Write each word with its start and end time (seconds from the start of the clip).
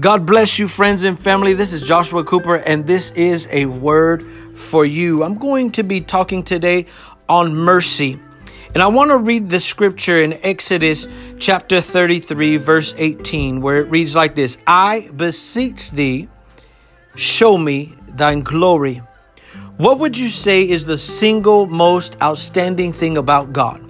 God 0.00 0.24
bless 0.24 0.58
you, 0.58 0.66
friends 0.66 1.02
and 1.02 1.20
family. 1.20 1.52
This 1.52 1.74
is 1.74 1.82
Joshua 1.82 2.24
Cooper, 2.24 2.56
and 2.56 2.86
this 2.86 3.10
is 3.10 3.46
a 3.50 3.66
word 3.66 4.24
for 4.56 4.86
you. 4.86 5.22
I'm 5.22 5.36
going 5.36 5.72
to 5.72 5.82
be 5.82 6.00
talking 6.00 6.42
today 6.42 6.86
on 7.28 7.54
mercy. 7.54 8.18
And 8.72 8.82
I 8.82 8.86
want 8.86 9.10
to 9.10 9.18
read 9.18 9.50
the 9.50 9.60
scripture 9.60 10.22
in 10.22 10.32
Exodus 10.42 11.06
chapter 11.38 11.82
33, 11.82 12.56
verse 12.56 12.94
18, 12.96 13.60
where 13.60 13.76
it 13.76 13.90
reads 13.90 14.16
like 14.16 14.34
this 14.34 14.56
I 14.66 15.10
beseech 15.14 15.90
thee, 15.90 16.30
show 17.14 17.58
me 17.58 17.94
thine 18.08 18.40
glory. 18.40 19.02
What 19.76 19.98
would 19.98 20.16
you 20.16 20.30
say 20.30 20.66
is 20.66 20.86
the 20.86 20.96
single 20.96 21.66
most 21.66 22.16
outstanding 22.22 22.94
thing 22.94 23.18
about 23.18 23.52
God? 23.52 23.89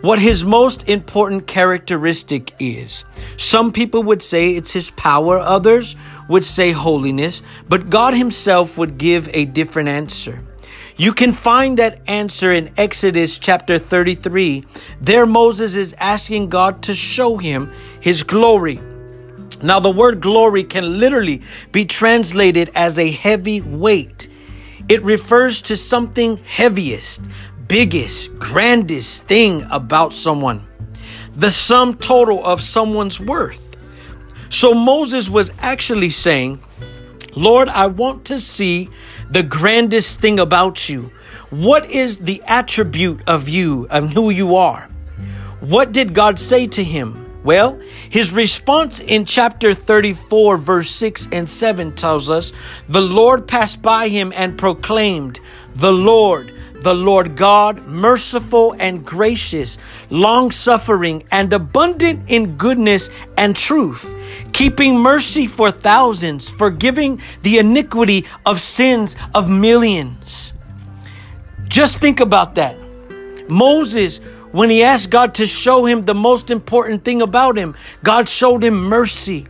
What 0.00 0.18
his 0.20 0.44
most 0.44 0.88
important 0.88 1.46
characteristic 1.46 2.54
is. 2.60 3.04
Some 3.36 3.72
people 3.72 4.02
would 4.04 4.22
say 4.22 4.54
it's 4.54 4.72
his 4.72 4.90
power, 4.92 5.38
others 5.38 5.96
would 6.28 6.44
say 6.44 6.70
holiness, 6.70 7.42
but 7.68 7.90
God 7.90 8.14
himself 8.14 8.78
would 8.78 8.98
give 8.98 9.28
a 9.32 9.44
different 9.44 9.88
answer. 9.88 10.44
You 10.96 11.12
can 11.12 11.32
find 11.32 11.78
that 11.78 12.00
answer 12.08 12.52
in 12.52 12.72
Exodus 12.76 13.38
chapter 13.38 13.78
33. 13.78 14.64
There, 15.00 15.26
Moses 15.26 15.74
is 15.74 15.94
asking 15.94 16.48
God 16.48 16.82
to 16.82 16.94
show 16.94 17.36
him 17.36 17.72
his 18.00 18.24
glory. 18.24 18.80
Now, 19.62 19.80
the 19.80 19.90
word 19.90 20.20
glory 20.20 20.64
can 20.64 20.98
literally 20.98 21.42
be 21.72 21.84
translated 21.84 22.70
as 22.74 22.98
a 22.98 23.10
heavy 23.10 23.60
weight. 23.60 24.28
It 24.88 25.02
refers 25.02 25.62
to 25.62 25.76
something 25.76 26.36
heaviest, 26.38 27.22
biggest, 27.68 28.36
grandest 28.38 29.24
thing 29.24 29.64
about 29.70 30.14
someone, 30.14 30.66
the 31.36 31.52
sum 31.52 31.96
total 31.96 32.44
of 32.44 32.62
someone's 32.62 33.20
worth. 33.20 33.76
So 34.48 34.72
Moses 34.72 35.28
was 35.28 35.50
actually 35.58 36.10
saying, 36.10 36.60
Lord, 37.36 37.68
I 37.68 37.86
want 37.86 38.24
to 38.26 38.38
see 38.40 38.88
the 39.30 39.42
grandest 39.42 40.20
thing 40.20 40.40
about 40.40 40.88
you. 40.88 41.12
What 41.50 41.90
is 41.90 42.18
the 42.18 42.42
attribute 42.46 43.20
of 43.26 43.48
you, 43.48 43.86
of 43.90 44.10
who 44.10 44.30
you 44.30 44.56
are? 44.56 44.88
What 45.60 45.92
did 45.92 46.14
God 46.14 46.38
say 46.38 46.66
to 46.68 46.82
him? 46.82 47.26
Well, 47.44 47.80
his 48.10 48.32
response 48.32 49.00
in 49.00 49.24
chapter 49.24 49.72
34, 49.72 50.58
verse 50.58 50.90
6 50.90 51.28
and 51.32 51.48
7 51.48 51.94
tells 51.94 52.28
us 52.28 52.52
the 52.88 53.00
Lord 53.00 53.46
passed 53.46 53.80
by 53.80 54.08
him 54.08 54.32
and 54.34 54.58
proclaimed, 54.58 55.40
The 55.76 55.92
Lord, 55.92 56.52
the 56.82 56.94
Lord 56.94 57.36
God, 57.36 57.86
merciful 57.86 58.74
and 58.78 59.04
gracious, 59.04 59.78
long 60.10 60.50
suffering 60.50 61.24
and 61.30 61.52
abundant 61.52 62.28
in 62.28 62.56
goodness 62.56 63.10
and 63.36 63.56
truth, 63.56 64.08
keeping 64.52 64.98
mercy 64.98 65.46
for 65.46 65.70
thousands, 65.70 66.48
forgiving 66.48 67.20
the 67.42 67.58
iniquity 67.58 68.26
of 68.46 68.62
sins 68.62 69.16
of 69.34 69.48
millions. 69.48 70.52
Just 71.66 72.00
think 72.00 72.20
about 72.20 72.54
that. 72.54 72.76
Moses, 73.50 74.18
when 74.52 74.70
he 74.70 74.82
asked 74.82 75.10
God 75.10 75.34
to 75.34 75.46
show 75.46 75.84
him 75.84 76.04
the 76.04 76.14
most 76.14 76.50
important 76.50 77.04
thing 77.04 77.22
about 77.22 77.58
him, 77.58 77.76
God 78.02 78.28
showed 78.28 78.64
him 78.64 78.74
mercy. 78.74 79.46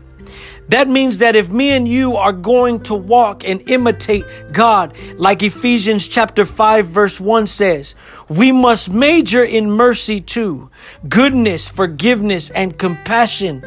That 0.68 0.86
means 0.86 1.18
that 1.18 1.34
if 1.34 1.48
me 1.48 1.70
and 1.70 1.88
you 1.88 2.16
are 2.16 2.32
going 2.32 2.82
to 2.84 2.94
walk 2.94 3.42
and 3.42 3.68
imitate 3.70 4.24
God, 4.52 4.94
like 5.16 5.42
Ephesians 5.42 6.06
chapter 6.06 6.44
5 6.44 6.86
verse 6.86 7.18
1 7.18 7.46
says, 7.46 7.94
we 8.28 8.52
must 8.52 8.90
major 8.90 9.42
in 9.42 9.70
mercy 9.70 10.20
too. 10.20 10.70
Goodness, 11.08 11.68
forgiveness, 11.68 12.50
and 12.50 12.78
compassion 12.78 13.64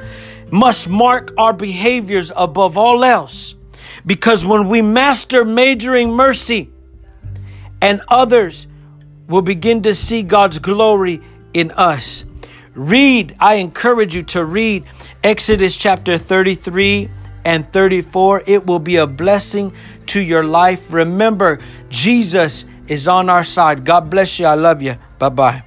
must 0.52 0.88
mark 0.88 1.34
our 1.38 1.54
behaviors 1.54 2.32
above 2.36 2.78
all 2.78 3.04
else. 3.04 3.56
Because 4.06 4.46
when 4.46 4.70
we 4.70 4.82
master 4.82 5.44
majoring 5.44 6.12
mercy 6.12 6.70
and 7.82 8.02
others 8.08 8.68
will 9.28 9.42
begin 9.42 9.82
to 9.82 9.96
see 9.96 10.22
God's 10.22 10.60
glory 10.60 11.22
in 11.54 11.72
us. 11.72 12.26
Read, 12.74 13.36
I 13.40 13.56
encourage 13.56 14.16
you 14.16 14.24
to 14.24 14.46
read 14.46 14.86
Exodus 15.24 15.76
chapter 15.76 16.18
33 16.18 17.10
and 17.44 17.72
34. 17.72 18.44
It 18.46 18.66
will 18.66 18.80
be 18.80 18.96
a 18.96 19.08
blessing 19.08 19.74
to 20.08 20.20
your 20.22 20.44
life. 20.44 20.92
Remember, 20.92 21.60
Jesus 21.90 22.66
is 22.88 23.08
on 23.08 23.30
our 23.30 23.44
side. 23.44 23.86
God 23.86 24.10
bless 24.10 24.40
you. 24.40 24.46
I 24.46 24.56
love 24.56 24.82
you. 24.82 24.96
Bye 25.20 25.30
bye. 25.30 25.64